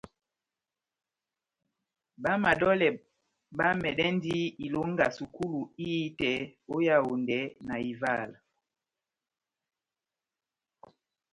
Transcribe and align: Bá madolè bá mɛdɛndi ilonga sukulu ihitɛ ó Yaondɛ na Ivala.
Bá 2.21 2.31
madolè 2.43 2.89
bá 3.57 3.67
mɛdɛndi 3.81 4.37
ilonga 4.65 5.05
sukulu 5.17 5.59
ihitɛ 5.85 6.29
ó 6.73 6.75
Yaondɛ 6.87 7.39
na 7.67 7.75
Ivala. 7.91 8.37